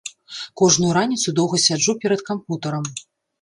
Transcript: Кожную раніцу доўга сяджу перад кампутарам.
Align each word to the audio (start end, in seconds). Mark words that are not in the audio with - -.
Кожную 0.61 0.89
раніцу 0.97 1.33
доўга 1.41 1.61
сяджу 1.67 1.95
перад 2.05 2.25
кампутарам. 2.31 2.91